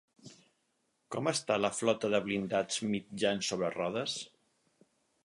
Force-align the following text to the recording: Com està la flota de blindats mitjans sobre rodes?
Com 1.15 1.27
està 1.31 1.57
la 1.59 1.71
flota 1.79 2.11
de 2.13 2.21
blindats 2.29 2.79
mitjans 2.95 3.51
sobre 3.53 3.71
rodes? 3.77 4.17